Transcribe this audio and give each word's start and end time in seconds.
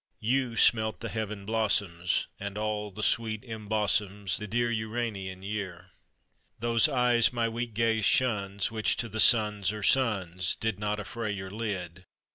You 0.19 0.55
smelt 0.57 1.01
the 1.01 1.09
Heaven 1.09 1.45
blossoms, 1.45 2.25
And 2.39 2.57
all 2.57 2.89
the 2.89 3.03
sweet 3.03 3.43
embosoms 3.43 4.37
The 4.39 4.47
dear 4.47 4.71
Uranian 4.71 5.43
year. 5.43 5.91
Those 6.57 6.89
Eyes 6.89 7.31
my 7.31 7.47
weak 7.47 7.75
gaze 7.75 8.03
shuns, 8.03 8.71
Which 8.71 8.97
to 8.97 9.07
the 9.07 9.19
suns 9.19 9.71
are 9.71 9.83
Suns, 9.83 10.55
Did 10.55 10.79
Not 10.79 10.97
affray 10.99 11.33
your 11.35 11.51
lid. 11.51 12.07